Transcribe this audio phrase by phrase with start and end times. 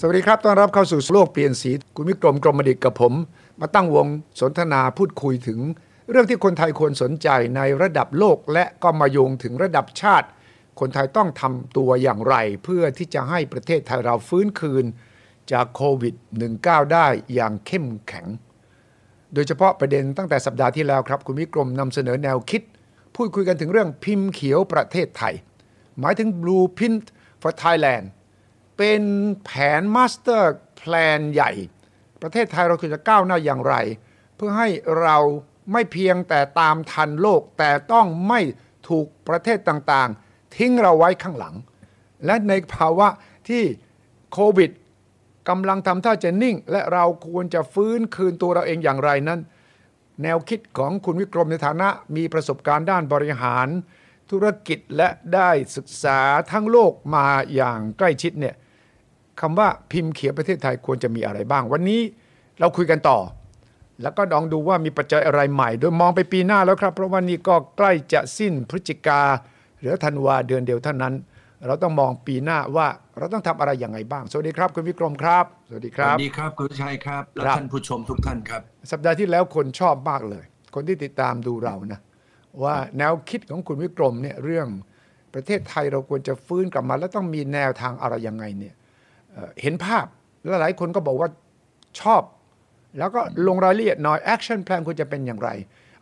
[0.00, 3.12] สวัสดีครับ ต้อนรับเข้าสู่โลกเปลี่ยนสี คุณวิกรมกรมดิตกับผม
[3.60, 4.06] มาตั้งวง
[4.40, 5.58] สนทนาพูดคุยถึง
[6.10, 10.28] เรื่องที่คนไทยควรสนใจในระดับโลกและก็มาโยงถึงระดับชาติ
[10.80, 14.84] คนไทยต้องทำตัวอย่างไร เพื่อที่จะให้ประเทศไทยเราฟื้นคืน
[15.52, 16.14] จากโควิด
[16.54, 18.26] -19 ได้อย่างเข้มแข็ง
[19.34, 22.62] โดยเฉพาะประเด็นตั้งแต่สัปดาห์ที่แล้วครับ คุณวิกรมนำเสนอแนวคิด
[23.16, 25.34] พูดคุยกันถึงเรื่องพิมพ์เขียวประเทศไทย
[26.00, 27.04] หมายถึง Blueprint
[27.42, 28.06] for Thailand
[28.76, 29.02] เป็น
[29.44, 29.50] แผ
[29.80, 31.52] น master plan ใหญ่
[32.22, 33.74] ประเทศไทยเราควรจะก้าวหน้าอย่างไร
[34.36, 34.68] เพื่อให้
[35.02, 35.16] เรา
[35.72, 38.40] ไม่เพียงแต่ตามทันโลกแต่ต้องไม่
[38.88, 41.54] ถูกประเทศต่างๆ ทิ้งเราไว้ข้างหลัง
[42.26, 43.08] และในภาวะ
[43.48, 43.62] ที่
[44.32, 44.70] โควิด
[45.48, 49.40] กำลังทำท่าจะนิ่ง และเราควรจะฟื้นคืนตัวเราเองอย่างไรนั้น
[50.22, 53.68] แนวคิดของคุณวิกรมในฐานะมีประสบการณ์ด้านบริหาร
[54.30, 56.20] ธุรกิจและได้ศึกษา
[56.52, 58.54] ทั้งโลกมาอย่างใกล้ชิดเนี่ย
[59.40, 62.00] คำว่าพิมพ์เขียวประเทศไทยควรจะมีอะไรบ้าง วันนี้
[62.60, 63.18] เราคุยกันต่อ
[64.02, 69.20] แล้วก็ลองดูว่ามีปัจจัยอะไรใหม่โดยมองไปปีหน้าแล้วครับ เพราะว่านี่ก็ใกล้จะสิ้นพฤศจิกา
[69.78, 71.14] เหลือธันวาเดือนเดียวเท่านั้น
[71.66, 72.86] เราต้องมองปีหน้าว่า
[73.18, 82.00] เราต้องทำอะไรอย่างไรบ้าง สวัสดีครับ คุณวิกรมครับ สวัสดีคสรับวัสดีครับคุณชัยครับและครับท่านผู้ชมทุกท่านครับ สัปดาห์ที่แล้วคนชอบมากเลย คนที่ติดตามดูเรานะ
[82.62, 84.68] ว่าแนวคิดของคุณวิกรมเนี่ยเรื่อง
[85.34, 88.74] ประเทศไทยเราควรจะฟื้นกลับมา แล้วต้องมีแนวทางอะไรยังไงเนี่ย
[89.36, 90.06] เอ่อเห็นภาพ
[90.42, 91.28] แล้วหลายคนก็บอกว่า
[92.00, 92.22] ชอบ
[92.98, 95.50] แล้วก็ลงรายละเอียดหน่อย action plan ควรจะเป็นอย่างไร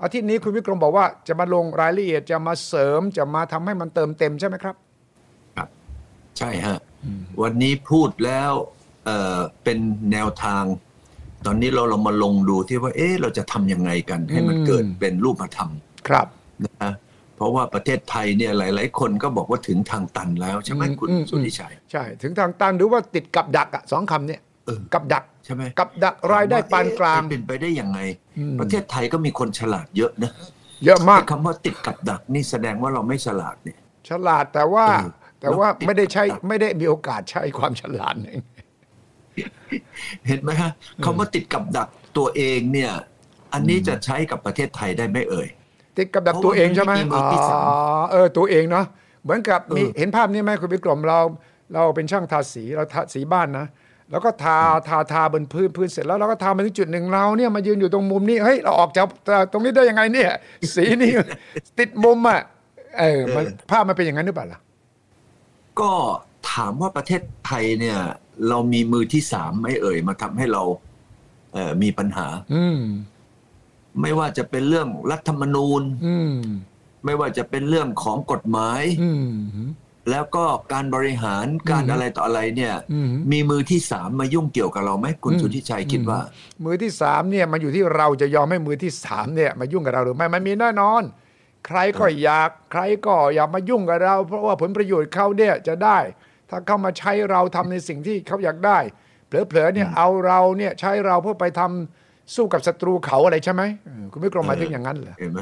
[0.02, 4.74] อาทิตย์นี้คุณวิกรมบอกว่าจะมาลงรายละเอียดจะมาเสริมจะมาทำให้มันเติมเต็มใช่ไหมครับ
[5.56, 5.68] ครับ
[6.38, 6.78] ใช่ฮะ
[7.42, 8.52] วันนี้พูดแล้ว
[9.04, 9.78] เอ่อเป็น
[10.12, 10.64] แนวทาง
[11.46, 15.70] ตอนนี้เราเรามาลงดูที่ว่า เอ๊ะเราจะทำยังไงกัน ให้มันอืมเกิดเป็นรูปธรรม
[16.08, 16.26] ครับ
[16.66, 16.92] นะ
[17.36, 27.98] เพราะว่าประเทศไทยเนี่ยหลาย ๆ คนก็บอกว่าถึงทางตันแล้วใช่ไหมอืมคุณอืมสุธิชัย ใช่ ถึงทางตันหรือว่าติดกับดักอะสองคำเนี่ยเออกับดักใช่ไหมกับดักรายได้ปานกลางเอ๊ะเป็นไปได้ยังไง
[28.38, 30.32] อืมประเทศไทยก็มีคนฉลาดเยอะนะ
[30.84, 33.78] เยอะมากคำว่าติดกับดักนี่แสดงว่าเราไม่ฉลาดเนี่ย
[34.08, 35.10] ฉลาดแต่ว่าเออ
[35.40, 38.42] แต่ว่าแล้วติดไม่ได้ใช้กับดักไม่ได้มีโอกาสใช้ความฉลาดเอง
[40.26, 40.72] เห็นไหมฮะ
[41.04, 42.92] คำว่าติดกับดักตัวเองเนี่ย
[43.52, 45.48] อันนี้จะใช้กับประเทศไทยได้ไหมเอ่ย
[45.98, 47.78] ติดกับดักเพราะตัวเองใช่ไหมว่ามันไม่มีมือที่สามอ๋อ
[48.12, 48.86] เออตัวเองเนาะ
[49.24, 51.18] เหมือนกับมีเออเห็นภาพนี้ไหมคุณวิกรมเรา
[51.74, 53.66] เราเป็นช่างทาสีเราทาสีบ้านนะ
[54.10, 59.06] แล้วก็ทาทาทาบนพื้นพื้นเสร็จแล้วเราก็ทามาถึงจุดหนึ่งเราเนี่ยมายืนอยู่ตรงมุมนี้เฮ้ยเราออกจาก
[59.52, 60.30] ตรงนี้ได้ยังไงเนี่ย
[60.74, 61.12] สีนี่
[61.78, 62.40] ติดมุมอะ
[62.98, 64.60] เออมันภาพมันเป็นอย่างนั้นหรือเปล่าล่ะ
[65.80, 65.90] ก็
[66.52, 67.98] ถามว่าประเทศไทยเนี่ย
[68.48, 70.62] เรามีมือที่สามไหม่เอ่ยมาทำให้เรา
[71.52, 72.80] เอ่อมีปัญหา อืม
[74.00, 76.34] ไม่ว่าจะเป็นเรื่องรัฐธรรมนูญอืม
[77.04, 79.28] ไม่ว่าจะเป็นเรื่องของกฎหมายอืม
[80.10, 86.20] แล้วก็การบริหารการอืมอะไรต่ออะไรเนี่ยอืมมีมือที่สามมายุ่งเกี่ยวกับเราไหมคุณอืมสุทธิชัยคิดว่า
[86.64, 91.02] มือที่สามเนี่ยมันอยู่ที่เราจะยอมให้มือที่สามเนี่ยมายุ่งกับเราหรือไม่มันมีแน่นอน
[91.66, 95.98] ใครก็อยากใครก็อยากมายุ่งกับเรา เพราะว่าผลประโยชน์เขาเนี่ยจะได้
[96.50, 98.78] ถ้าเขามาใช้เราทำในสิ่งที่เขาอยากได้
[99.26, 102.03] เผลอๆเนี่ยเอาเราเนี่ยใช้เราเพื่อไปทำ
[102.34, 105.40] สู้กับศัตรูเขาอะไรใช่ไหมเออคุณไม่กรมหมายถึงอย่างนั้นเหรอเห็นไหม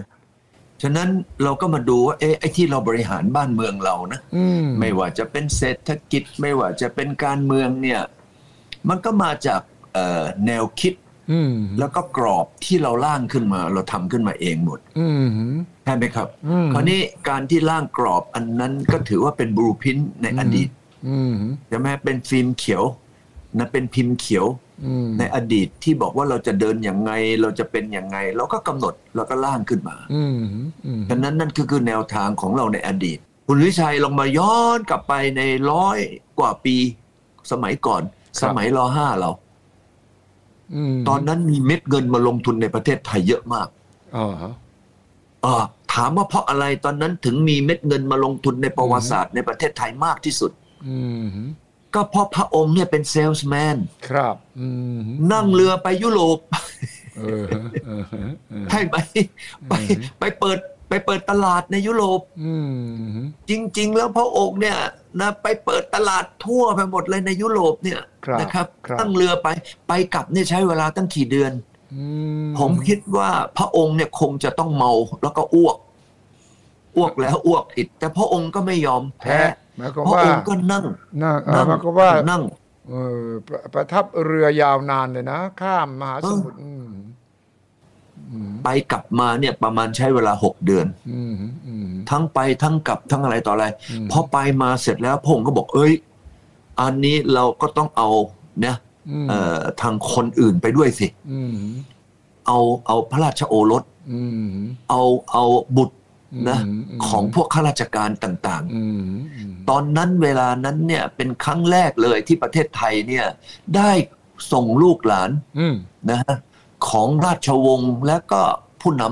[0.82, 1.08] ฉะนั้น
[1.44, 8.00] เราก็มาดูว่าเอ๊ะไอ้ที่เราบริหารบ้านเมืองเรานะอืมไม่ว่าจะเป็นเศรษฐกิจไม่ว่าจะเป็นการเมืองเนี่ย
[8.88, 9.60] มันก็มาจาก
[9.94, 10.94] เอ่อแนวคิด
[11.32, 15.26] อืมแล้วก็กรอบที่เราร่างขึ้นมา เราทำขึ้นมาเองหมดอืม
[15.84, 20.68] ใช่ไหมครับอืมคราวนี้การที่ร่างกรอบอันนั้นก็ถือว่าเป็นบลูพินในอดีต
[21.08, 21.34] อืม
[21.68, 22.84] ใช่ไหมเป็นฟิล์มเขียว
[23.58, 24.71] นะเป็นพิมพ์เขียวอืม
[25.18, 27.12] ในอดีตที่บอกว่าเราจะเดินอย่างไง
[27.42, 30.38] เราจะเป็นอย่างไง เราก็กำหนดเราก็ร่างขึ้นมาอืม
[30.86, 35.98] อืมฉะนั้นนั่นคือคือแนวทางของเราในอดีต คุณวิชัยลองมาย้อนกลับไปในร้อย
[36.38, 36.76] กว่าปี
[37.52, 38.02] สมัยก่อน
[38.42, 39.30] สมัยรอห้าเรา
[40.74, 43.68] อืมตอนนั้นมีเม็ดเงินมาลงทุนในประเทศไทยเยอะมาก
[44.16, 44.52] อ๋อฮะ
[45.42, 45.62] เออ
[45.94, 50.50] ถามว่าเพราะอะไรตอนนั้นถึงมีเม็ดเงินมาลงทุนในประวัติศาสตร์ในประเทศไทยมากที่สุด
[50.86, 51.26] อืม
[51.94, 53.76] ก็เพราะพระองค์เนี่ยเป็นเซลส์แมน
[54.08, 54.68] ครับอื
[54.98, 55.00] ม
[55.32, 56.38] นั่งเรือไปยุโรป
[57.18, 58.96] เออฮะเออฮะเออฮะให้ไป
[59.68, 59.72] ไป
[60.18, 60.58] ไปเปิด
[60.88, 63.18] ไปเปิดตลาดในยุโรปอืม
[63.48, 64.78] จริง ๆ แล้วพระองค์เนี่ย
[65.20, 69.48] นะไปเปิดตลาดทั่วไปหมดเลยในยุโรปเนี่ยครับนะครับครับตั้งเรือไป
[69.88, 71.52] ไปกลับเนี่ยใช้เวลาตั้งกี่เดือน
[71.94, 72.04] อื
[72.58, 74.92] ผมคิดว่าพระองค์เนี่ยคงจะต้องเมา
[75.22, 75.78] แล้วก็อ้วก
[76.96, 79.38] อ้วกแล้วอ้วกอีกแต่พระองค์ก็ไม่ยอมแพ้แพ้
[79.76, 80.84] หมายความพระว่าองค์ก็นั่ง
[81.22, 82.42] นั่งเออนั่งหมายความว่านั่ง
[82.88, 86.88] เออประประทับเรือยาวนานเลยนะ ข้ามมหาสมุทรอืม
[88.30, 91.34] อืมไปกลับมาเนี่ยประมาณใช้เวลาหกเดือนอืม
[91.66, 95.92] อืมทั้งไปทั้งกลับทั้งอะไรต่ออะไรอืมพอไปมาเสร็จแล้วพระองค์ก็บอก เอ้ย
[96.80, 98.08] อันนี้เราก็ต้องเอา
[98.66, 98.74] นะ
[99.10, 101.56] อืมเอ่อทางคนอื่นไปด้วยสิอืม
[102.46, 103.82] เอาเอาพระราชโอรส
[104.12, 104.48] อืม
[104.90, 105.02] เอา
[105.32, 105.44] เอา
[105.76, 105.96] บุตร
[106.48, 109.02] นะอืมอืมของพวกข้าราชการต่างอืม
[109.36, 113.26] อืมๆตอนนั้นเวลานั้นเนี่ยเป็นครั้งแรกเลยที่ประเทศไทยเนี่ย
[113.76, 113.90] ได้
[114.52, 115.74] ส่งลูกหลานอืม
[116.10, 116.36] นะฮะ
[116.88, 118.42] ของราชวงศ์และก็
[118.82, 119.04] ผู้น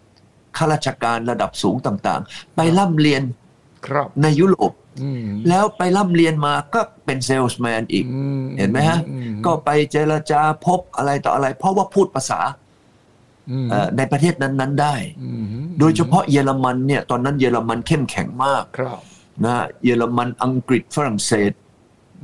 [0.00, 3.22] ำข้าราชการระดับสูงต่างๆ ไปร่ำเรียน
[3.86, 4.72] ครับในยุโรป
[5.02, 8.22] อืมแล้วไปร่ำเรียนมาก็เป็นเซลส์แมนอีกอื
[8.58, 12.61] เห็นไหมฮะอืมก็ไปเจรจาพบอะไรต่ออะไร เพราะว่าพูดภาษาอืมเอ่อ
[13.96, 15.44] ในประเทศนั้นๆได้อืม
[15.80, 19.00] โดยเฉพาะเยอรมันเนี่ยตอนนั้นเยอรมันเข้มแข็งมากครับ
[19.44, 21.52] นะเยอรมันอังกฤษฝรั่งเศส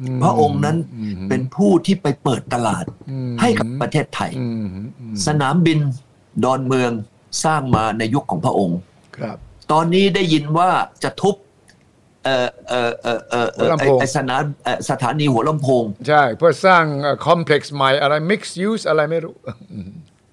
[0.00, 4.66] อืมพระองค์นั้นอืมเป็นผู้ที่ไปเปิดตลาดอืมให้กับประเทศไทยอืม
[5.00, 5.78] อืมสนามบิน
[6.44, 6.92] ดอนเมือง
[7.44, 8.78] สร้างมาในยุคของพระองค์
[9.16, 9.36] ครับ
[9.72, 10.70] ตอนนี้ได้ยินว่า
[11.04, 11.34] จะทุบ
[12.24, 16.84] เอ่อเอ่อเอ่อเอ่อเอ่อหัวลำโพงไอ้สนามเอ่อสถานีหัวลำโพง ใช่ เพื่อสร้าง
[17.26, 19.34] คอมเพล็กซ์ใหม่อะไร mixed use อะไรไม่รู้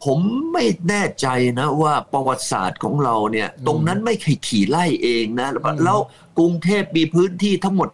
[0.05, 0.19] ผม
[0.53, 1.27] ไม่แน่ใจ
[1.59, 5.99] นะว่าประวัติศาสตร์ของเราเนี่ยตรงนั้นไม่เคยขี่ไล่เองนะแล้วแล้ว
[6.37, 7.89] กรุงเทพมีพื้นที่ทั้งหมด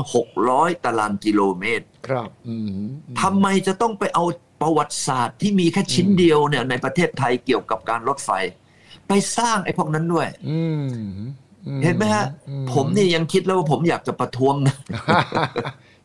[0.00, 2.70] 1,600 ตารางกิโลเมตร ครับอืม
[3.20, 4.24] ทำไมจะต้องไปเอา
[4.62, 8.30] ประวัติศาสตร์ที่มีแค่ชิ้นเดียวเนี่ยในประเทศไทยเกี่ยวกับการรถไฟ
[9.08, 10.86] ไปสร้างไอ้พวกนั้นด้วยอืม
[11.66, 12.26] อืเห็นไหมฮะ
[12.72, 14.76] ผมนี่ยังคิดแล้วว่าผมอยากจะประท้วงนะ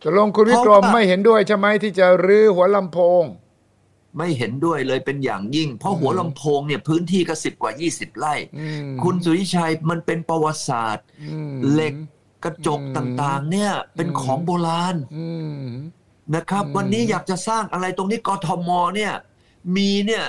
[0.03, 3.23] จะลงคุณวิกรมเพราะว่าไม่เห็นด้วยใช่ไหมที่จะรื้อหัวลำโพง
[4.17, 11.93] ไม่เห็นด้วยเลยเป็นอย่างยิ่ง เพราะหัวลำโพงเนี่ยพื้นที่ก็สิบกว่า 20 ไร่อืมคุณสุริชัยมันเป็นประวัติศาสตร์อืมเหล็ก
[12.43, 15.27] กระจกอืมต่างๆ เนี่ยเป็นอืมของโบราณอื
[15.59, 15.63] ม
[16.35, 19.13] นะครับอืมวันนี้อยากจะสร้างอะไรตรงนี้กทมเนี่ย
[19.75, 20.25] มีเนี่ย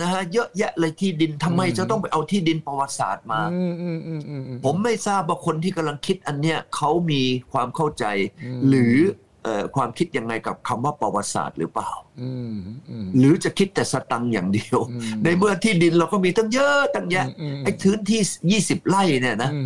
[0.00, 7.22] นะฮะเยอะแยะเลยที่ดินทำไมจะต้องไปเอาที่ดินประวัติศาสตร์มาอืมอืมอืมอืมอืผมไม่ทราบว่าคนที่กำลังคิดอันเนี้ยเขามี
[7.52, 8.04] ความเข้าใจ
[8.44, 9.29] อืมหรือเอ่อ
[9.76, 11.90] ความคิดยังไงกับคำว่าประวัติศาสตร์หรือเปล่า
[12.20, 12.56] อืม
[12.90, 19.64] อืมหรือจะคิดแต่สตังค์อย่างเดียวอืมในเมื่อที่ดินเราก็มีตั้งเยอะตั้งแยะอืมอืมไอ้พื้นที่20ไร่เนี่ยนะอืม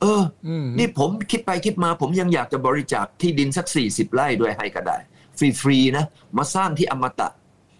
[0.00, 4.96] เอออืมนี่ผมคิดไปคิดมา ผมยังอยากจะบริจาคที่ดินสัก40ไร่ด้วยให้ก็ได้
[5.60, 6.04] ฟรีๆนะ
[6.36, 7.28] มาสร้างที่อมตะ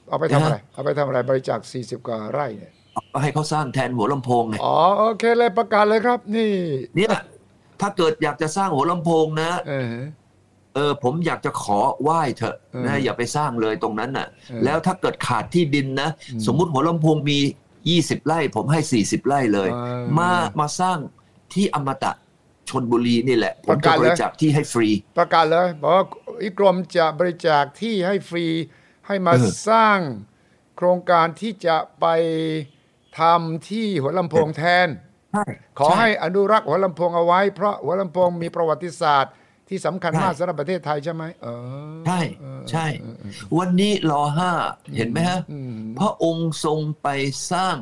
[0.09, 2.73] เอาไปทำอะไรนะเอาไปทำอะไรบริจาค40กว่าไร่เนี่ย
[3.13, 6.53] ก็ให้เขาสร้างแทนหัวลำโพงไงอ๋อโอเคเลยประกาศเลยครับ นี่
[6.97, 7.15] เนี่ย
[7.81, 9.51] ถ้าเกิดอยากจะสร้างหัวลำโพงนะ
[10.75, 17.39] เออเออผมอยากจะขอไหว้เถอะเออนะอย่าไปสร้างเลยตรงนั้นน่ะเออแล้วถ้าเกิดขาดที่ดินนะอืมสมมุติหัวลำโพงมี
[17.89, 20.31] 20 ไร่ ผมให้ 40 ไร่เลยเออมา
[20.61, 20.99] มาสร้าง
[21.55, 22.13] ที่อมตะ
[22.69, 24.89] ชนบุรีนี่แหละ ผมประจะกาศบเลยริจาคที่ให้ฟรี
[25.19, 26.05] ประกาศเลยบอกว่า
[26.43, 28.47] อีกรมจะบริจาคที่ให้ฟรี
[29.07, 29.99] ให้มาเออสร้าง
[30.77, 32.07] โครงการที่จะไป
[33.21, 34.89] ทำที่หัวลำโพงแทน
[35.33, 35.45] ใช่
[35.79, 39.33] ขอให้อนุรักษ์หัวลำโพงเอาไว้ เพราะหัวลำโพงมีประวัติศาสตร์
[39.71, 42.87] ที่สำคัญมากสำหรับประเทศไทยใช่ไหมเออใช่เออใช่
[43.59, 44.51] วันนี้รอห้า
[44.97, 47.09] เห็นไหมฮะอืมพระองค์ทรงไป
[47.53, 47.77] สร้าง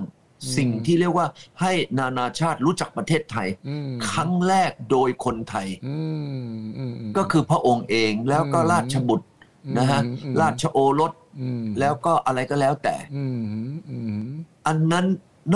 [0.57, 1.27] สิ่งที่เรียกว่า
[1.61, 5.99] ให้นานาชาติรู้จักประเทศไทยอืมครั้งแรกโดยคนไทยอื
[6.59, 9.27] มอืมอืมก็คือพระองค์เองแล้วก็อืมราชบุตร
[9.79, 13.39] นะฮะอืมอืมราชโอรสอืมแล้วก็อะไรก็แล้วแต่อืม
[13.91, 14.29] อืม
[14.67, 15.07] อันนั้น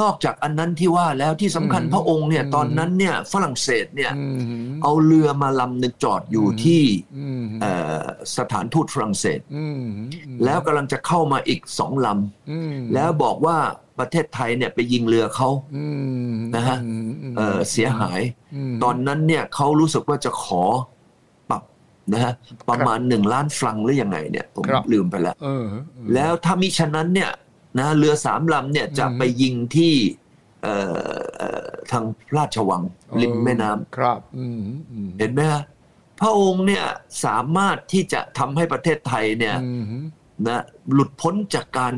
[0.01, 6.83] นอกจากอันนั้นที่ว่าแล้วที่สำคัญอืมพระองค์เนี่ยอืมตอนนั้นเนี่ยฝรั่งเศสเนี่ยอืมเอาเรือมาลำหนึ่งจอดอยู่ที่
[7.19, 8.03] อืมเอ่อ
[8.37, 9.83] สถานทูตฝรั่งเศสอืม
[10.45, 12.09] แล้วกำลังจะเข้ามาอีกสองล
[12.51, 13.59] อืมำแล้วบอกว่า
[13.99, 15.87] ประเทศไทยเนี่ยไปยิงเรือเขาอื
[16.31, 18.21] มนะฮะอืมมเอ่อเสียหาย
[18.73, 20.63] มตอนนั้นเนี่ยเขารู้สึกว่าจะขอ
[21.51, 21.63] ปรับ
[22.13, 22.33] นะฮะ
[22.69, 25.65] ประมาณหนึ่งล้านฟรังหรือยังไงเนี่ยผมครับลืมไปแล้วเออ
[26.15, 27.31] แล้วถ้ามิฉะนั้นเนี่ย
[27.79, 29.95] นะเรือสามลำเนี่ยจะอืมไปยิงที่
[30.63, 32.05] เอ่อเอ่อทาง
[32.37, 32.83] ราชวัง
[33.21, 35.63] ริมแม่น้ำครับอืมอืมเห็นไหมฮะ
[36.21, 36.85] พระองค์เนี่ย
[37.25, 39.85] สามารถที่จะทำให้ประเทศไทยเนี่ยอืม
[40.49, 40.63] นะ
[40.93, 41.95] หลุดพ้นจากการ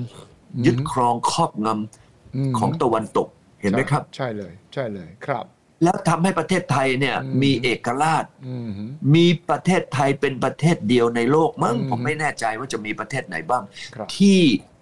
[0.67, 3.29] ยึดอืมครองครอบงมำของตะวันตก
[3.61, 5.45] เห็นไหมครับ ใช่เลย ใช่เลยครับ
[5.83, 8.69] แล้วทำให้ประเทศไทยเนี่ยอืมมีเอกราชอืม
[9.15, 13.63] มีประเทศไทยเป็นประเทศเดียวในโลกมั้งอืมผมไม่แน่ใจว่าจะมีประเทศไหนบ้าง
[13.95, 14.41] ครับที่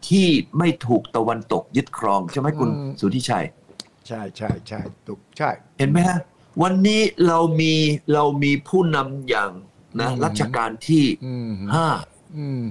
[0.08, 0.26] ที่
[0.58, 3.46] ไม่ถูกตะวันตกยึดครอง ใช่ไหมคุณอืมสุทธิชัย
[4.06, 6.18] ใช่ใช่ใช่ถูกใช่ เห็นไหมฮะ
[6.62, 7.74] วันนี้เรามี
[8.12, 9.50] เรามีผู้นำอย่าง
[10.00, 11.86] นะอืมรัชกาลที่อืมห้า
[12.38, 12.62] อืม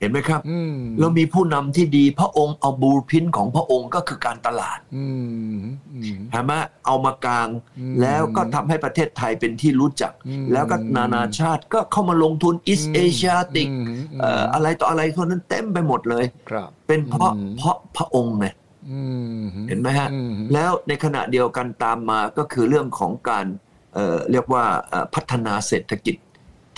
[0.00, 5.06] เห็นไหมครับอืมเรามีผู้นำที่ดีพระองค์เอาบูรพินของพระองค์ก็คือการตลาดอื
[5.54, 5.58] ม
[5.94, 6.52] อืมใช่ไหม
[6.86, 7.48] เอามากลาง
[7.78, 13.84] อืมแล้วก็ทำให้ประเทศไทยเป็นที่รู้จักอืมแล้วก็นานาชาติก็เข้ามาลงทุนอิสเอเชียติกอืม
[14.20, 18.46] เอ่ออะไรต่ออะไรคนนั้นเต็มไปหมดเลยครับเป็นเพราะอืมเพราะพระองค์ไง
[18.90, 19.00] อื
[19.40, 23.46] มเห็นไหมฮะอืมแล้วในขณะเดียวกันตามมาก็คือเรื่องของการ
[23.94, 26.16] เอ่อเรียกว่าเอ่อพัฒนาเศรษฐกิจ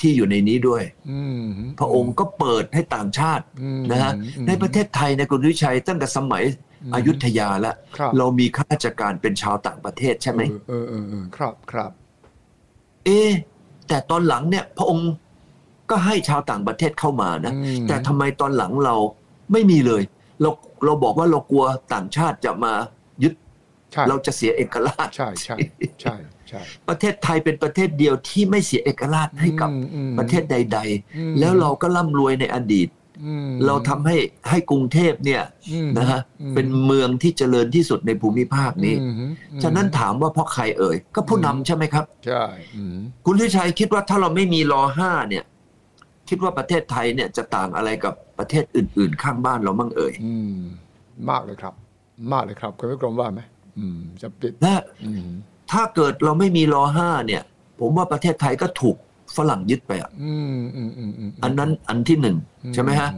[0.01, 1.45] ที่อยู่ในนี้ด้วยอืม
[1.79, 6.45] พระองค์ก็เปิดให้ต่างชาติอืมนะฮะอืมในประเทศไทยในคุณวิชัยตั้งแต่สมัย
[6.95, 11.91] อยุธยาแล้วครับเรามีข้าราชการเป็นชาวต่างประเทศใช่ไหมเออเออเออครับครับ
[13.05, 13.31] เอะ
[13.89, 15.11] แต่ตอนหลังเนี่ย พระองค์
[15.91, 18.97] ก็ให้ชาวต่างประเทศเข้ามานะอืมแต่ทำไมตอนหลังเรา
[19.53, 20.03] ไม่มีเลย
[20.43, 20.51] เรา
[20.85, 21.65] เราบอกว่าเรากลัว
[21.95, 22.73] ต่างชาติจะมา
[23.23, 23.33] ยึด
[23.93, 25.57] ใช่เราจะเสียเอกราช ใช่ใช่
[26.03, 26.38] ใช่ใช่
[26.89, 30.79] ประเทศไทยเป็นประเทศเดียวที่ไม่เสียเอกราชให้กับอืมอืมประเทศใด
[31.17, 32.89] อืมๆแล้วเราก็ร่ำรวยในอดีต
[33.27, 34.17] อืมเราทำให้
[34.49, 39.25] ให้กรุงเทพเนี่ยอืมนะฮะอืมเป็นเมืองที่เจริญที่สุดในภูมิภาคนี้อืมอื
[39.59, 42.45] มฉะนั้นถามว่าเพราะใครเอ่ย ก็ผู้นำใช่ไหมครับ ใช่
[42.77, 45.45] อืมคุณทิชัยคิดว่าถ้าเราไม่มีรอห้าเนี่ย
[46.29, 50.59] คิดว่าประเทศไทยเนี่ยจะต่างอะไรกับประเทศอื่น ๆ ข้างบ้านเรามั่งเอ่ยอืม
[51.31, 51.75] มากเลยครับ
[52.33, 53.41] มากเลยครับคุณวิกรมว่าไหม
[53.79, 54.75] อืมจะปิดและ
[55.07, 55.29] อืม
[55.73, 57.43] ถ้าเกิดเราไม่มีรอห้าเนี่ย
[57.81, 58.97] ผมว่าประเทศไทยก็ถูก
[59.37, 62.37] ฝรั่งยึดไปอะอืมอืมอืมอืมอันนั้นอันที่หนึ่ง
[62.75, 63.11] ใช่ไหมฮะ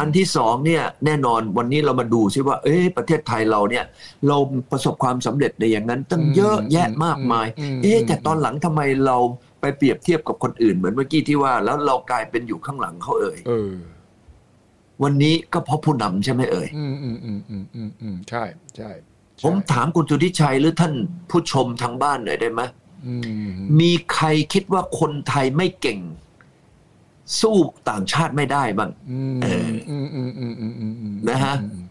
[0.00, 3.84] อันที่สองเนี่ยแน่นอนวันนี้เรามาดูซิว่า เอ๊ะประเทศไทยเราเนี่ย
[4.28, 4.36] เรา
[4.70, 7.46] ประสบความสำเร็จในอย่างนั้น ตั้งเยอะแยะมากมาย
[7.82, 9.16] เอ๊ะแต่ตอนหลังทำไมเรา
[9.60, 13.72] ไปเปรียบเทียบกับคนอื่นเหมือนเมื่อกี้ที่ว่า แล้วเรากลายเป็นอยู่ข้างหลังเขาเอ่ยเออ
[15.02, 18.42] วันนี้ก็เพราะผู้นำใช่ไหมเอ่ย อืมอืมอืมอืมอืมอืมใช่
[18.76, 19.13] ใช่ใช่
[19.44, 20.94] ผมถามคุณสุทธิชัยหรือท่าน
[21.30, 22.62] ผู้ชมทางบ้านหน่อยได้ไหม
[23.06, 23.14] อื
[23.46, 23.48] ม
[23.80, 26.00] มีใครคิดว่าคนไทยไม่เก่ง
[27.40, 27.56] สู้
[27.88, 31.86] ต่างชาติไม่ได้บ้างอืมเอออืมอืมอืมอืมอืมอืมนะฮะอืม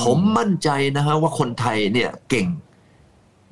[0.00, 2.46] ผมมั่นใจนะฮะว่าคนไทยเนี่ยเก่ง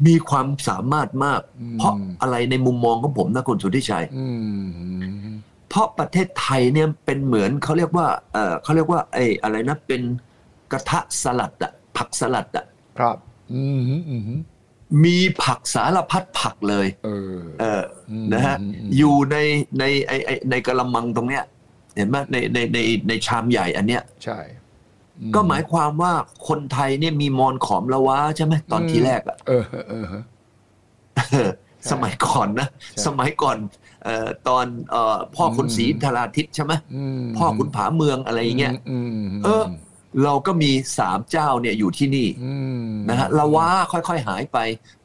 [0.07, 1.41] มีความสามารถมาก
[1.79, 4.27] เพราะอะไรในมุมมองของผมนะคุณสุทธิชัยอื
[5.31, 5.31] ม
[5.69, 10.03] เพราะประเทศไทยเนี่ยเป็นเหมือนเขาเรียกว่า เออเขาเรียกว่าไอ้อะไรนะเป็น
[10.73, 12.67] กระทะสลัดอะ ผักสลัดอะ
[12.99, 13.17] ครับ
[13.53, 13.81] อืม
[14.11, 14.23] อืม
[15.05, 19.37] มีผักสารพัดผักเลย เออ เอออมนะฮะอืมอืมอยู่ใน
[19.79, 21.45] ในไอไอในกระมังตรงเนี้ย
[21.97, 22.79] เห็นไหมในในใน
[23.09, 24.39] ในชามใหญ่อันเนี้ย ใช่
[25.21, 26.13] อืก็หมายความว่า
[26.49, 30.05] คนไทยเนี่ยมีมอนขอมละวะใช่ไหมตอนทีแรกอะเออเออเออ
[31.31, 31.51] เออ
[31.91, 33.57] สมัยก่อนนะใช่สมัยก่อน
[34.05, 36.73] เอ่อตอนเอ่อพ่อขุนศรีอืมธาราทิตใช่ไหม
[37.21, 39.65] มพ่อขุนผาเมืองอะไรอย่างเงี้ยอืมเออ
[40.25, 42.29] เราก็มีสามเจ้าเนี่ยอยู่ที่นี่
[42.89, 44.59] มนะฮะละวะค่อยๆหายไป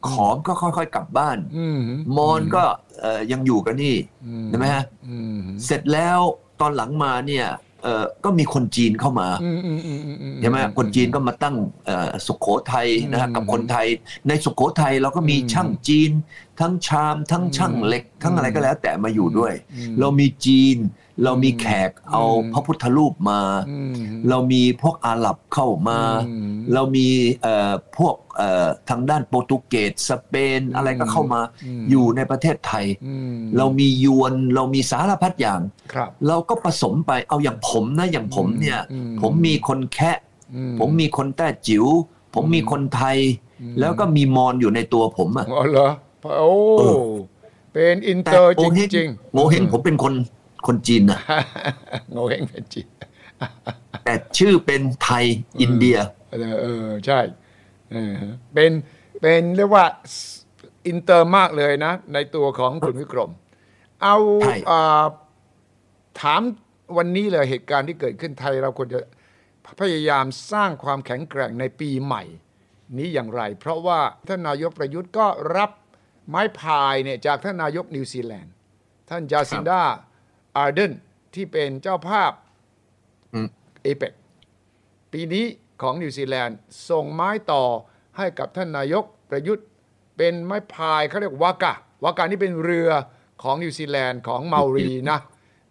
[0.08, 1.80] ขอมก็ค่อยๆกลับบ้านอืม
[2.18, 2.64] มอนก็
[3.02, 3.96] เอ่อยังอยู่กันนี่
[4.26, 6.20] อืเห็นไหมฮะอืมเสร็จแล้ว
[6.62, 7.48] ตอนหลังมาเนี่ย
[7.84, 13.88] เอ่อก็มีคนจีนเข้ามาอืมอืมอืมอืมอืใช่ไหมคนจีนก็มาตั้งเอ่อสุขโขทัยนะฮะอืมกับคนไทย
[14.28, 16.12] ในสุขโขทัยเราก็มีอืมช่างจีน
[16.60, 20.78] ทั้งชาม ทั้งช่างเหล็ก ทั้งอะไรก็แล้วแต่มาอยู่ด้วยอืมเรามีจีน
[21.24, 23.94] เรามีแขกเอาอืมพระพุทธรูปมาอืม
[24.30, 27.08] เรามีพวกอาหรับเข้ามาอืมเรามี
[27.42, 35.62] เอ่อพวกเอ่อทางด้านโปรตุเกสสเปนอะไรก็เข้ามาอืมอยู่ในประเทศไทยอืมเรามียวนเรามีสารพัดอย่าง
[35.94, 40.18] ครับเราก็ผสมไปเอาอย่างผมนะอย่างผมเนี่ยอืมผมมีคนแคะ
[40.56, 41.86] อืผมมีคนแต้จิ๋ว
[42.34, 43.18] ผมมีคนไทย
[43.62, 45.90] อืมแล้วก็มีมอนอยู่ในตัวผมอะอ๋อเหรอ
[46.40, 47.14] โอ้เออ
[47.74, 50.14] เป็นอินแต่เตอร์โงจเฮงริงโงเฮงผมเป็นคน
[50.68, 52.88] คนจีนนะๆโหงวเฮ้งเป็นจีน
[54.04, 55.26] แต่ชื่อเป็นไทย
[55.62, 55.98] อินเดีย
[56.32, 57.20] เออเออใช่
[57.92, 58.14] เออ
[58.54, 58.72] เป็น
[59.22, 59.86] เป็นเรียกว่า
[60.88, 63.32] อินเตอร์มากเลยนะ ในตัวของคุณวิกรม
[64.04, 65.06] เอาใช่อ่า
[66.22, 66.42] ถาม
[66.98, 69.00] วันนี้เลยเหตุการณ์ที่เกิดขึ้นไทย เราควรจะ
[69.82, 72.24] พยายามสร้างความแข็งแกร่งในปีใหม่
[72.98, 75.72] นี้อย่างไร เพราะว่าท่านนายกประยุทธ์ก็รับ
[76.30, 78.54] ไม้พายเนี่ยจากท่านนายกนิวซีแลนด์
[79.10, 79.82] ท่านจาซินดา
[80.58, 80.92] อาร์เดน
[81.34, 82.32] ที่เป็นเจ้าภาพ
[83.34, 83.48] อืม
[83.84, 84.14] เอเปก
[85.12, 85.46] ปีนี้
[85.82, 86.58] ของนิวซีแลนด์
[86.90, 87.64] ส่งไม้ต่อ
[88.18, 89.68] ให้กับท่านนายกประยุทธ์
[90.18, 92.90] เป็นไม้พายเขาเรียก waka waka นี่เป็นเรือ
[93.44, 95.20] ของนิวซีแลนด์ของเมารีนะ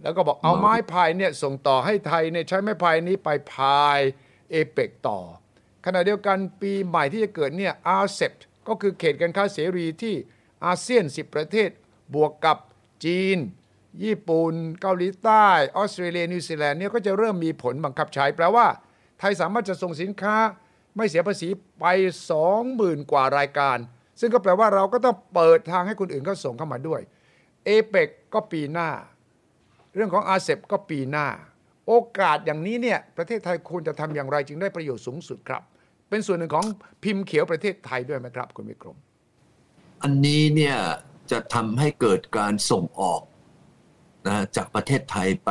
[0.02, 3.98] แล้วก็บอกเอาไม้พายเนี่ยส่งต่อให้ไทยเนี่ยใช้ไม้พายนี้ไปพาย
[4.50, 5.18] เอเปกต่อ
[5.84, 8.32] ขณะเดียวกันปีใหม่ที่จะเกิดเนี่ย RCEP
[8.68, 10.14] ก็คือเขตการค้าเสรีที่
[10.64, 11.70] อาเซียน 10 ประเทศ
[12.14, 12.58] บวกกับ
[13.04, 13.38] จีน
[14.02, 15.46] ญี่ปุ่น เกาหลีใต้
[15.76, 18.66] ออสเตรเลียนิวซีแลนด์เนี่ยก็จะเริ่มมีผลบังคับใช้แปลว่า
[19.18, 20.36] ไทยสามารถจะส่งสินค้า
[20.96, 21.48] ไม่เสียภาษี
[21.80, 21.84] ไป
[22.48, 23.78] 20,000กว่ารายการ
[24.20, 27.00] ซึ่งก็แปลว่าเราก็ต้องเปิดทางให้คนอื่นเขาส่งเข้ามาด้วย
[27.64, 28.88] เอเปกก็ปีหน้า
[29.94, 31.26] เรื่องของอาเซบก็ปีหน้า
[31.86, 35.62] โอกาสอย่างนี้เนี่ยประเทศไทยควรจะทำอย่างไรจึงได้ประโยชน์สูงสุดครับ
[36.08, 36.66] เป็นส่วนหนึ่งของ
[37.02, 38.96] พิมพ์เขียวประเทศไทยด้วยไหมครับคุณวิกรม
[40.02, 40.76] อันนี้เนี่ย
[41.30, 43.20] จะทำให้เกิดการส่งออก
[44.26, 45.50] นะจากประเทศไทยไป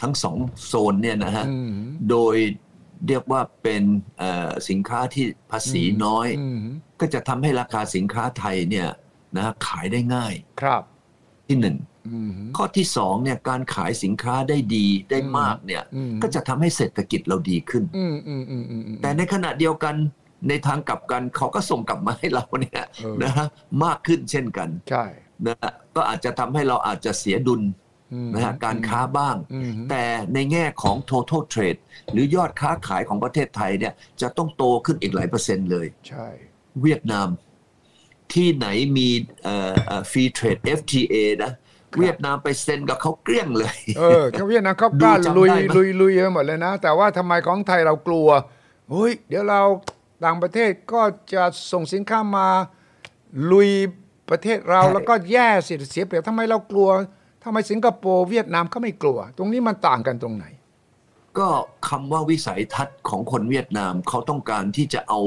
[0.00, 1.72] ทั้งสองโซนเนี่ยนะฮะอืม
[2.10, 2.36] โดย
[3.08, 3.82] เรียกว่าเป็น
[4.18, 6.58] เอ่อสินค้าที่ภาษีน้อยอืม
[7.00, 8.88] ก็จะทำให้ราคาสินค้าไทยเนี่ย
[9.36, 10.82] นะขายได้ง่ายครับ
[11.48, 11.76] ที่หนึ่ง
[12.08, 19.94] อืมข้อที่สองเนี่ยการขายสินค้าได้ดีได้มากเนี่ยอืมก็จะทำให้เศรษฐกิจเราดีขึ้นอืมอืมอืมอืมอืมแต่ในขณะเดียวกัน
[20.48, 23.46] ในทางกลับกันเขาก็ส่งกลับมาให้เราเนี่ยเออนะฮะ
[23.84, 25.04] มากขึ้นเช่นกันใช่
[25.46, 27.81] นะฮะก็อาจจะทำให้เราอาจจะเสียดุลอืม
[28.34, 30.04] นะฮะการค้าบ้างอืมแต่
[30.34, 31.80] ในแง่ของ total trade
[32.12, 36.26] หรือยอดค้าขายของประเทศไทยเนี่ยจะต้องโตขึ้นอีกหลายเปอร์เซ็นต์เลย ใช่
[36.82, 37.28] เวียดนาม
[38.32, 38.66] ที่ไหน
[38.96, 39.08] มี
[39.44, 41.52] เอ่อเอ่อ free trade FTA นะ
[41.98, 48.28] เวียดนามไปเซ็นกับเขาเกลี้ยงเลย เออเขาเวียดนามเขากล้าดูจำลุยได้ไหมลุยลุยกันหมดเลยนะ แต่ว่าทำไมของไทยเรากลัว
[48.90, 49.62] เฮ้ยเดี๋ยวเรา
[50.24, 51.02] ต่างประเทศก็
[51.34, 52.48] จะส่งสินค้ามา
[53.52, 53.70] ลุย
[54.30, 56.88] ประเทศเราแล้วก็แย่เสียเสียเปรียบทำไมเรากลัว
[57.44, 60.44] ทำไมสิงคโปร์เวียดนามเขาไม่กลัว ตรงนี้มันต่างกันตรงไหน
[61.38, 61.48] ก็
[61.88, 65.20] คำว่าวิสัยทัศน์ของคนเวียดนามเขาต้องการที่จะเอา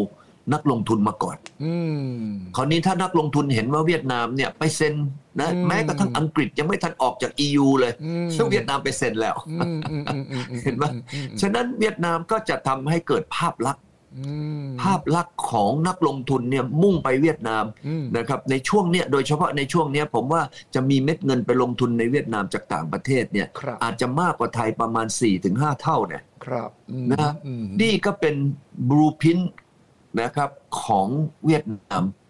[0.53, 1.75] นักลงทุนมาก่อนอื
[2.23, 4.95] มคราวนี้ถ้านักลงทุนเห็นว่าเวียดนามเนี่ยไปเซ็น
[5.39, 13.84] นะอืมแม้กระทั่งอังกฤษยังไม่ทันออกจาก EU เลยอืมซึ่งเวียดนามไปเซ็นแล้วอืมอืมอืมอืมอืมเห็นไหมอือืมฉะนั้นเวียดนามก็จะทำให้เกิดภาพลักษณ์อืม
[14.81, 20.41] ภาพลักษณ์ของนักลงทุนเนี่ยมุ่งไปเวียดนามอืมนะครับในช่วงเนี้ยโดยเฉพาะในช่วงเนี้ยผมว่า
[20.75, 25.07] จะมีเม็ดเงินไปลงทุนในเวียดนามจากต่างประเทศเนี่ยครับอาจจะมากกว่าไทยประมาณ
[25.43, 28.35] 4-5 เท่าเนี่ยครับอืมนะอืมนี่ก็เป็น
[28.89, 29.39] บลูพิน
[30.21, 30.49] นะครับ
[30.83, 31.07] ของ
[31.45, 32.24] เวียดนามอืม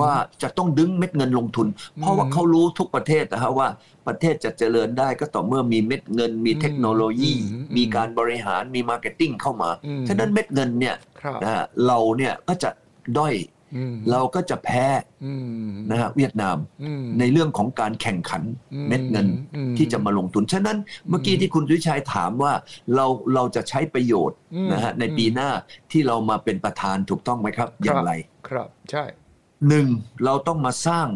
[0.00, 1.66] ว่าจะต้องดึงเม็ดเงินลงทุน
[2.00, 3.68] เพราะว่าเขารู้ทุกประเทศนะฮะว่า
[4.06, 7.34] ประเทศจะเจริญได้ก็ต่อเมื่อมีเม็ดเงิน มีเทคโนโลยี
[7.76, 9.70] มีการบริหารมี marketing เข้ามา
[10.08, 12.70] ฉะนั้นเม็ดเงินเนี่ยครับนะฮะเราเนี่ยก็จะ
[13.18, 13.36] ด้อย
[13.76, 14.86] อืมเราก็จะแพ้
[15.24, 15.32] อื
[15.66, 18.42] มนะฮะเวียดนามอืมในเรื่องของการแข่งขัน
[18.74, 22.52] อืมเม็ดเงินอืมที่จะมาลงทุน ฉะนั้นเมื่อกี้ที่คุณวิชัยถามว่า
[22.94, 25.50] เราเราจะใช้ประโยชน์อืมนะฮะในปีหน้า
[25.90, 28.12] ที่เรามาเป็นประธานถูกต้องไหมครับ อย่างไร
[28.48, 29.04] ครับใช่
[29.68, 29.86] หนึ่ง
[30.24, 31.06] เราต้องมาสร้าง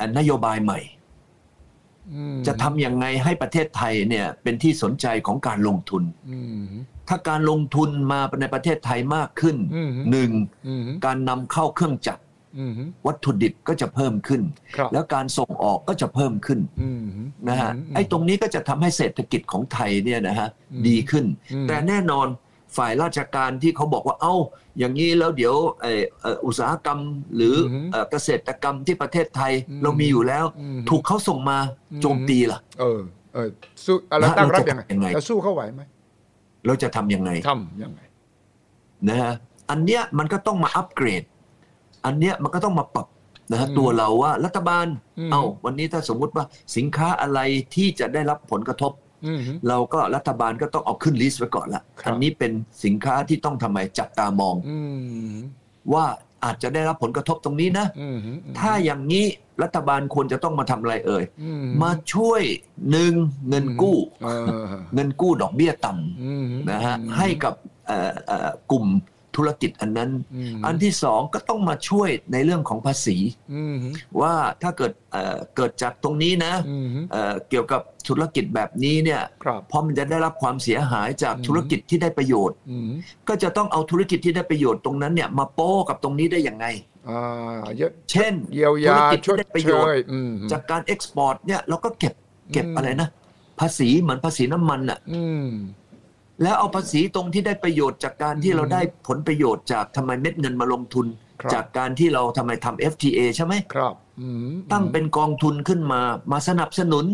[0.00, 0.80] อะนโยบายใหม่
[2.14, 6.64] อืมจะทำยังไงให้ประเทศไทยเนี่ยเป็นที่สนใจของการลงทุนอืม
[7.08, 10.30] ถ้าการลงทุนมาในประเทศไทยมากขึ้นอืมหนึ่ง
[10.68, 12.22] อืมการนำเข้าเครื่องจักร
[12.58, 12.72] อืม
[13.06, 14.42] วัตถุดิบก็จะเพิ่มขึ้น
[14.76, 17.02] ครับแล้วการส่งออกก็จะเพิ่มขึ้นอืม
[17.48, 22.26] นะฮะไอ้ตรงนี้ก็จะทำให้เศรษฐกิจของไทยเนี่ยนะฮะอืมดีขึ้นอืมแต่แน่นอน
[22.76, 24.34] ฝ่ายราชการที่เขาบอกว่าเอ้า
[24.78, 27.00] อย่างนี้แล้วเดี๋ยวเอ่อเอ่ออุตสาหกรรม
[27.34, 31.58] หรืออมเอ่อเกษตรกรรมที่ประเทศไทยอืมเรามีอยู่แล้วอืมถูกเขาส่งมา
[31.92, 33.00] อืมโจมตีล่ะ เออ
[33.34, 33.48] เออ
[33.84, 35.82] สู้อะไรนะตั้งรับเราจะยังไงยังไงจะสู้เขาไหวไหม
[36.66, 38.00] เราจะทำยังไงทำยังไง
[39.08, 39.32] นะฮะ
[39.70, 41.22] อันเนี้ยมันก็ต้องมาอัปเกรด
[42.04, 43.06] อันเนี้ยมันก็ต้องมาปรับ
[43.52, 44.86] นะฮะอืมตัวเราว่ารัฐบาล
[45.18, 46.44] อืมเอาวันนี้ถ้าสมมุติว่า
[46.76, 47.40] สินค้าอะไร
[47.74, 49.09] ที่จะได้รับผลกระทบอืม
[49.68, 52.52] เราก็รัฐบาลก็ต้องเอาขึ้นลิสต์ไว้ก่อนละครับอันนี้เป็น
[52.84, 54.78] สินค้าที่ต้องทำไมจับตามองอื
[55.30, 55.32] ม
[55.94, 56.06] ว่า
[56.44, 58.18] อาจจะได้รับผลกระทบตรงนี้นะอืม
[58.58, 59.24] ถ้าอย่างนี้
[59.62, 61.52] รัฐบาลควรจะต้องมาทำอะไรเอ่ยอื
[61.82, 62.42] มาช่วย
[62.90, 63.12] หนึ่ง
[63.48, 64.46] เงินกู้เออ
[64.94, 67.54] เงินกู้ดอกเบี้ยต่อืมำนะฮะให้กับ
[67.86, 68.86] เอ่อเอ่อกลุ่ม
[69.36, 70.10] ธุรกิจอันนั้น
[70.54, 73.16] มอันที่สองก็ต้องมาช่วยในเรื่องของภาษี
[73.52, 73.76] อืม
[74.20, 82.90] ว่าถ้าเกิดเอ่อเกิดจากตรงนี้นะอืมเอ่อเกี่ยวกับธุรกิจแบบนี้เนี่ยครับเพราะมันจะได้รับความเสียหายจากอืมธุรกิจที่ได้ประโยชน์อืม
[83.28, 86.66] ก็จะต้องเอาธุรกิจที่ได้ประโยชน์ตรงนั้นเนี่ยมาโป้กับตรงนี้ได้ยังไง
[87.08, 92.14] อ่าเยอะเช่นเยียวยาธุรกิจชที่ดได้ประเชโยชน์ยอืมจากการเอ็กซ์พอร์ตเนี่ยเราก็เก็บ
[92.52, 93.08] เก็บอืมอะไรนะ
[93.60, 95.48] ภาษีเหมือนภาษีน้ำมันอะอืม
[96.42, 101.06] แล้วเอาภาษีตรงที่ได้ประโยชน์จากการที่อืมเราได้ผลประโยชน์จากทำไมเม็ดเงินมาลงทุน
[101.40, 106.00] ครับจากการที่เราทำไมทำ FTA ใช่ไหมครับอืมตั้งเป็นกองทุนขึ้นมา
[106.32, 107.04] มาสนับสนุน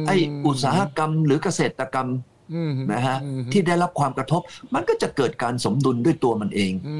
[0.00, 2.08] มไอ้อุตสาหกรรมหรือเกษตรกรรม
[2.54, 4.40] อืมนะฮะอืมที่ได้รับความกระทบ
[4.74, 6.98] มันก็จะเกิดการสมดุลด้วยตัวมันเองอื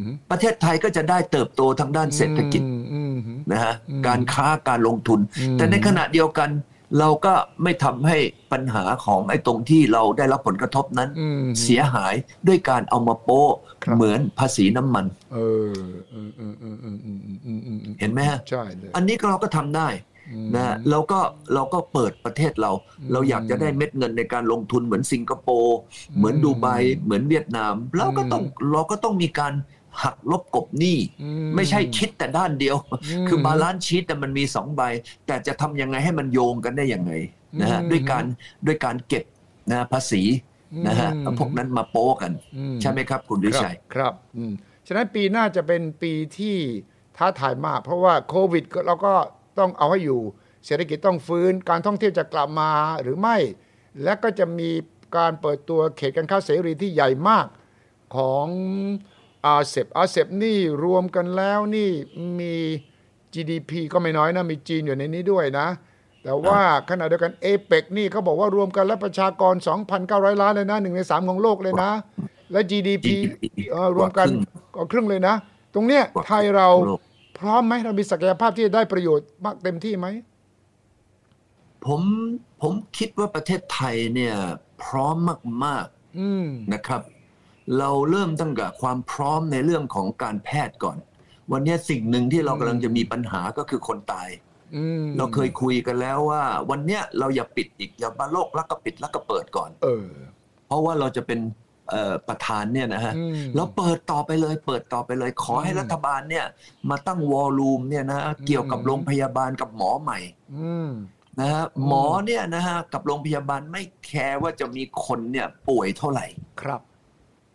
[0.00, 6.50] มประเทศไทยก็จะได้เติบโตทางด้านเศรษฐกิจอืมอืมนะฮะอืมการค้าการลงทุนอืมแต่ในขณะเดียวกัน
[6.98, 8.18] เราก็ไม่ทำให้
[8.52, 11.08] ปัญหาของไอ้ตรงที่เราได้รับผลกระทบนั้น
[11.62, 12.14] เสียหาย
[12.48, 13.44] ด้วยการเอามาโป้
[13.94, 15.38] เหมือนภาษีน้ำมัน เอ
[15.72, 15.74] อ
[18.00, 18.62] เห็นไหมฮะใช่
[18.96, 19.88] อันนี้เราก็ทำได้
[20.54, 21.20] นะเราก็
[21.54, 22.72] เราก็เปิดประเทศเรา
[23.12, 25.76] เราอยากจะได้เม็ดเงินในการลงทุนเหมือนสิงคโปร์
[26.16, 26.66] เหมือนดูไบ
[27.04, 29.52] เหมือนเวียดนามเราก็ต้องเราก็ต้องมีการ
[30.02, 32.76] หักลบกบหนี้อืไม่ใช่คิดแต่ด้านเดียว
[33.24, 34.82] มคือ balance sheet แต่มันมีสองใบ
[35.26, 37.12] แต่จะทำยังไงให้มันโยงกันได้ยังไง
[37.60, 38.24] นะฮะอืมด้วยการ
[38.66, 39.24] ด้วยการเก็บ
[39.70, 40.22] นะภาษี
[40.86, 44.52] นะฮะอืมพวกนั้นมาโปะกันอืมใช่ไหมครับคุณวิชัยครับครับอืม
[44.86, 46.56] ฉะนั้นปีหน้าจะเป็นปีที่
[47.16, 49.14] ท้าทายมาก เพราะว่าโควิดก็เราก็
[49.58, 50.20] ต้องเอาให้อยู่
[50.66, 52.70] เศรษฐกิจต้องฟื้นการท่องเที่ยวจะกลับมา
[53.02, 53.36] หรือไม่
[54.02, 54.70] และก็จะมี
[55.16, 57.46] การเปิดตัวเขตการค้าเสรีที่ใหญ่มาก
[58.16, 58.46] ของ
[59.46, 61.90] อาเซบอาเซบนี่รวมกันแล้วนี่
[62.40, 62.54] มี
[63.34, 65.66] GDP ก็ไม่น้อยนะ มีจีนอยู่ในนี้ด้วยนะ
[66.22, 69.54] แต่ว่าขณะเดียวกันเอเปกนี่เขาบอกว่ารวมกันแล้วประชากร
[69.98, 71.90] 2,900 ล้านเลยนะหนึ่งในสามของโลกเลยนะ
[72.52, 73.06] และ GDP
[73.70, 74.28] เอ่อรวมกัน
[74.74, 75.34] ก็ครึ่งเลยนะ
[75.74, 77.00] ตรงเนี้ยไทยเราโลก
[77.38, 80.06] พร้อมไหมเรามีศักยภาพที่จะได้ประโยชน์มากเต็มที่ไหม
[81.84, 82.02] ผม
[82.62, 84.34] ผมคิดว่าประเทศไทยเนี่ย
[84.82, 85.16] พร้อม
[85.64, 85.86] มาก
[86.18, 87.00] อืมๆนะครับ
[87.78, 90.98] เราเริ่มตั้งแต่ความพร้อมในเรื่องของการแพทย์ก่อน
[91.52, 94.28] วันนี้สิ่งหนึ่งที่เรากำลังจะมีปัญหาก็คือคนตาย
[94.76, 100.06] อืมเราเคยคุยกันแล้วว่า วันเนี้ยเราอย่าปิดอีกอย่าบาโลกแล้วก็ปิดแล้วก็เปิดก่อน เออ
[100.66, 101.40] เพราะว่าเราจะเป็น
[101.90, 106.46] เอ่อประธานเนี่ยนะฮะอืมเราเปิดต่อไปเลย เปิดต่อไปเลย ขอให้อืมรัฐบาลเนี่ย
[106.90, 110.18] มาตั้งวอลลุ่มเนี่ยนะเกี่ยวกับอืมโรงพยาบาลกับหมอใหม่
[110.56, 110.90] อืม
[111.40, 116.26] นะฮะอืมหมอเนี่ยนะฮะกับโรงพยาบาลไม่แคร์ว่าจะมีคนเนี่ยป่วยเท่าไหร่
[116.62, 116.80] ครับ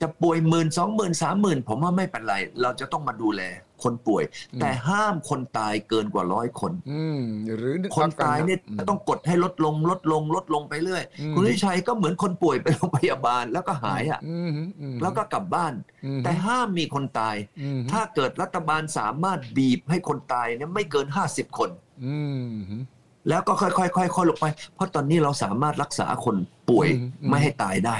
[0.01, 3.43] จะป่วยหมื่นสองหมื่นสามหมื่นผมว่าไม่เป็นไร เราจะต้องมาดูแล
[3.83, 7.21] คนป่วยอืมแต่ห้ามคนตายเกินกว่าร้อยคนอืม
[7.57, 15.73] หรือคนตายเนี่ยมจะต้องกดให้ลดลงลดลงลดลงไปเรื่อยอืมคุณวิชัยก็เหมือนคนป่วยไปโรงพยาบาลแล้วก็หายอะอืมอืมแล้วก็กลับบ้าน
[16.05, 21.69] อืมแต่ห้ามมีคนตายอืมถ้าเกิดรัฐบาลสามารถบีบให้คนตายเนี่ยไม่เกิน50คน
[22.05, 22.51] อืม
[23.29, 26.35] แล้วก็ค่อยๆค่อยๆลงไป เพราะตอนนี้เราสามารถรักษาคน
[26.69, 27.95] ป่วยอืมอืมไม่ให้ตายได้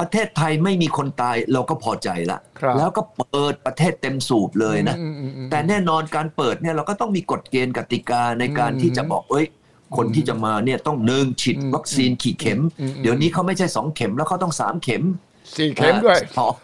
[0.00, 9.46] ประเทศไทยไม่มีคนตายเราก็พอใจละครับแล้วก็เปิดประเทศเต็มสูบเลยนะอืมอืมอืมแต่แน่นอนการเปิดเนี่ยเราก็ต้องมีกฎเกณฑ์กติกาในการอืมที่จะบอกเอ้ย
[9.96, 15.04] คนที่จะมาเนี่ยต้องหนึ่งฉีดอืมวัคซีนขี่เข็มอืมอืมเดี๋ยวนี้เขาไม่ใช่สองเข็มแล้วเขาต้องสามเข็ม
[15.56, 16.54] สี่เข็มด้วยสอง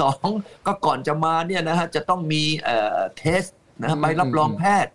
[0.00, 0.26] สอง
[0.66, 3.42] ก็ก่อนจะมาเนี่ยนะฮะจะต้องมีเอ่อเทส
[3.80, 4.92] นะฮะอืมใบรับรองแพทย์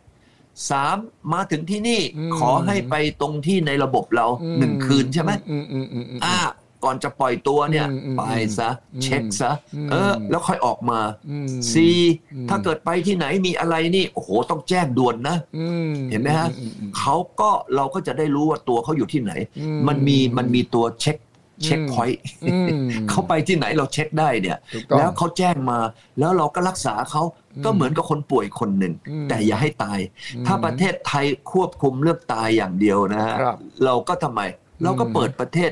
[0.70, 0.98] สาม
[1.34, 4.28] มาถึงที่นี่อืมขอให้ไปตรงที่ในระบบเรา
[4.60, 6.38] หนึ่งคืนใช่ไหมอืมอืมอืมอืมอ่า
[6.86, 8.24] ก่อนจะปล่อยตัวเนี่ยอืมอืมไป
[8.60, 11.98] ซะอืมเช็คซะอืมเออ แล้วค่อยออกมาอืมสี่
[12.34, 21.18] อืมถ้าเกิดไปที่ไหนมีอะไรนี่โอ้โหต้องแจ้งด่วนนะอืมเห็นไหมฮะอืมอืมเขาก็เราก็จะได้รู้ว่าตัวเขาอยู่ที่ไหนอืมมันมีมันมีตัวเช็ค
[21.64, 22.20] เช็คอืม point
[22.52, 22.68] อืม
[23.10, 25.80] เขาไปที่ไหนเราเช็คได้เนี่ยถูกต้องแล้วเขาแจ้งมา
[26.20, 27.24] แล้วเราก็รักษาเขา
[27.56, 30.00] อืมก็เหมือนกับคนป่วยคนหนึ่งอืมแต่อย่าให้ตาย
[30.36, 34.42] อืมถ้าประเทศไทยควบคุมเรื่องตายอย่างเดียวนะฮะครับเราก็ทำไม
[34.84, 35.72] เราก็อืมเปิดประเทศ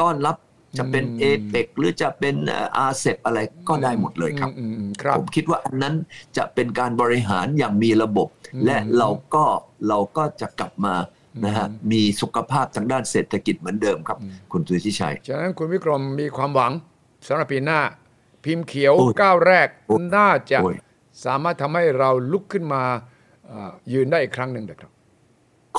[0.00, 0.36] ต้อนรับ
[0.78, 2.34] จะเป็นอืมเอเปกหรือจะเป็น
[2.76, 5.94] RCEP อะไรก็ได้หมดเลยครับอืมอืมอืมครับผมคิดว่าอันนั้น
[6.36, 9.44] จะเป็นการบริหารอย่างมีระบบอืมและเราก็
[9.88, 10.94] เราก็จะกลับมา
[11.44, 14.18] นะฮะอืมมีสุขภาพทางด้านเศรษฐกิจเหมือนเดิมครับ
[14.52, 16.72] คุณสุทธิชัย ฉะนั้นคุณวิกรมมีความหวัง
[17.26, 17.80] สำหรับปีหน้า
[18.44, 20.76] พิมพ์เขียวโอ้ยก้าวแรกโอ้ยน่าจะโอ้ย
[21.24, 22.82] สามารถทำให้เราลุกขึ้นมา
[23.46, 24.90] เอ่อยืนได้อีกครั้งหนึ่งนะครับ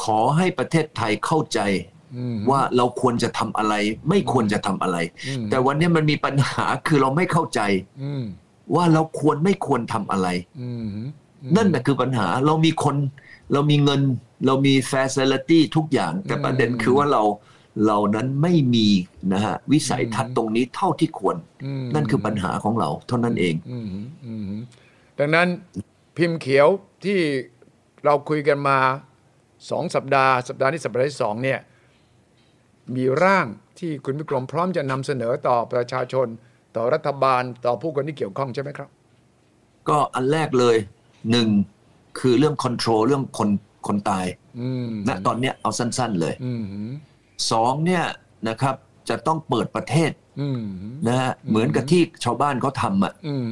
[0.01, 1.94] ขอให้ประเทศไทยเข้าใจอืม
[2.49, 3.73] ว่าเราควรจะทำอะไร
[4.09, 7.59] ไม่ควรจะทำอะไรอืมแต่วันนี้มันมีปัญหาคือเราไม่เข้าใจ
[8.03, 8.23] อืม
[8.75, 10.27] ว่าเราควรไม่ควรทำอะไร
[10.61, 10.85] อืม
[11.55, 12.95] นั่นแหละคือปัญหาเรามีคน
[13.53, 14.01] เรามีเงิน
[14.45, 17.23] เรามี facility ทุกอย่าง แต่ประเด็นคือว่าเรา
[17.85, 18.87] เรานั้นไม่มี
[19.33, 23.87] นะฮะวิสัยทัศน์ตรงนี้เท่าที่ควรอืมนั่นคือปัญหาของเรา เท่านั้นเองอืม
[24.25, 24.49] อืม
[25.19, 25.47] ดังนั้น
[26.17, 26.67] พิมพ์เขียว
[27.03, 27.19] ที่
[28.05, 28.77] เราคุยกันมา
[29.69, 31.59] สองสัปดาห์ สัปดาห์นี้สัปดาห์ที่สองเนี่ย
[32.95, 33.47] มีร่าง
[33.79, 36.27] ที่คุณวิกรมพร้อมจะนำเสนอต่อประชาชน
[36.75, 38.89] ต่อรัฐบาลต่อผู้คนที่เกี่ยวข้องใช่ไหมครับ
[39.89, 40.77] ก็อันแรกเลย
[41.31, 41.49] หนึ่ง
[42.19, 43.49] คือเรื่อง control เรื่องคน
[43.87, 44.25] คนตาย
[44.59, 46.63] อืมณตอนเนี้ยเอาสั้น ๆ เลยอืม
[47.51, 48.03] สองเนี่ย
[48.49, 48.75] นะครับ
[49.09, 50.63] จะต้องเปิดประเทศอืม
[51.07, 53.45] นะฮะเหมือนกับที่ชาวบ้านเขาทำอะอืม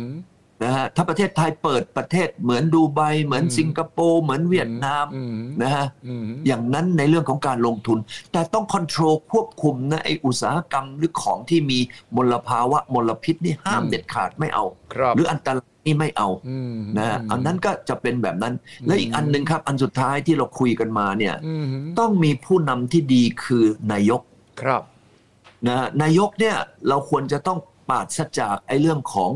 [0.63, 7.99] นะฮะถ้าประเทศไทยเปิดประเทศเหมือนดูไบเหมือนอืมสิงคโปร์เหมือนเวียดนามอืมนะฮะอืมอย่างนั้นในเรื่องของการลงทุน
[8.31, 11.79] แต่ต้องค o n t r o l ควบคุมนะไออุตสาหกรรมหรือของที่มี
[12.15, 18.53] มลภาวะมลพิษนี่ห้ามอืมเด็ดขาดไม่เอาครับหรืออันตรายนี่ไม่เอาอืมนะฮะอันนั้นก็จะเป็นแบบนั้น
[18.87, 21.65] และอีกอันหนึ่งครับ อันสุดท้ายที่เราคุยกันมาเนี่ยอืม
[21.99, 24.21] ต้องมีผู้นำที่ดีคือนายก
[24.61, 24.81] ครับ
[25.67, 26.55] นะฮะนายกเนี่ย
[26.87, 29.31] เราควรจะต้องปราศจากไอ้เรื่องของ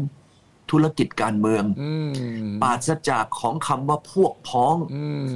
[0.72, 5.28] ธุรกิจการเมืองอืมปราศจากของคำว่าพวกพ้องอืม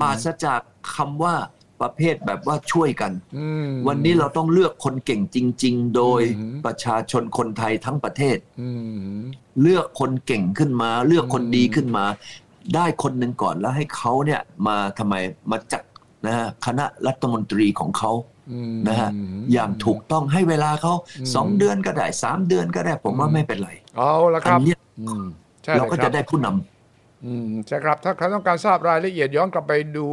[0.00, 0.60] ปราศจาก
[0.94, 1.34] คำว่า
[1.80, 8.68] ประเภทแบบว่าช่วยกันอืมวันนี้เราต้องเลือกคนเก่งจริง ๆ โดยอืมประชาชนคนไทยทั้งประเทศอื
[9.20, 9.22] ม
[9.62, 12.04] เลือกคนเก่งขึ้นมา เลือกคนอืมดีขึ้นมา
[12.74, 15.14] ได้คนหนึ่งก่อนแล้วให้เขาเนี่ยมาทำไม
[15.50, 15.82] มาจัด
[16.26, 18.12] นะฮะคณะรัฐมนตรีของเขา
[18.52, 19.10] อืมนะฮะ
[19.52, 25.24] อย่างถูกต้องให้เวลาเขาอืมสองเดือนก็ได้สามเดือนก็ได้ผมว่าอืมไม่เป็นไร เอาละคอัรับนเนี้ยอืม
[25.64, 30.06] ใช่เราเลยก็ครัจะบได้ผู้นำอืมใช่ครับ ถ้าใครต้องการทราบรายละเอียดย้อนกลับไปดู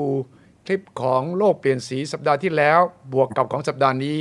[0.65, 2.80] คลิปของโลกเปลี่ยนสีสัปดาห์ที่แล้ว
[3.13, 4.18] บวกกับของสัปดาห์นี้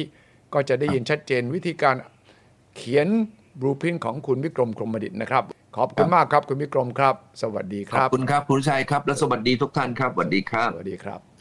[0.55, 1.97] ก็จะได้ยินชัดเจนวิธีการ
[2.77, 3.09] เขียน
[3.61, 5.45] บลูพินของคุณวิกรมกรมดิตนะครับ
[5.77, 11.38] ขขอบคุณมากครับคุณวิกรมครับ สวัสดีคขอบรับคุณครับคุณชัยครับ และสวัสดีทุกท่านครับสวัสดีครับสวัสดีครับ